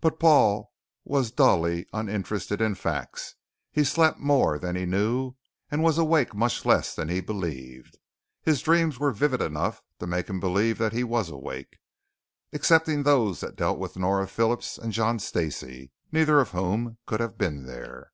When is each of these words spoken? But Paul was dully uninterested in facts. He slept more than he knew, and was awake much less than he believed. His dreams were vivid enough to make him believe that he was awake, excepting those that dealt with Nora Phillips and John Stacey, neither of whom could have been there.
But 0.00 0.18
Paul 0.18 0.72
was 1.04 1.30
dully 1.30 1.84
uninterested 1.92 2.62
in 2.62 2.74
facts. 2.74 3.34
He 3.70 3.84
slept 3.84 4.18
more 4.18 4.58
than 4.58 4.74
he 4.74 4.86
knew, 4.86 5.34
and 5.70 5.82
was 5.82 5.98
awake 5.98 6.34
much 6.34 6.64
less 6.64 6.94
than 6.94 7.10
he 7.10 7.20
believed. 7.20 7.98
His 8.40 8.62
dreams 8.62 8.98
were 8.98 9.10
vivid 9.12 9.42
enough 9.42 9.82
to 9.98 10.06
make 10.06 10.30
him 10.30 10.40
believe 10.40 10.78
that 10.78 10.94
he 10.94 11.04
was 11.04 11.28
awake, 11.28 11.76
excepting 12.54 13.02
those 13.02 13.40
that 13.40 13.54
dealt 13.56 13.78
with 13.78 13.98
Nora 13.98 14.26
Phillips 14.26 14.78
and 14.78 14.94
John 14.94 15.18
Stacey, 15.18 15.92
neither 16.10 16.40
of 16.40 16.52
whom 16.52 16.96
could 17.04 17.20
have 17.20 17.36
been 17.36 17.66
there. 17.66 18.12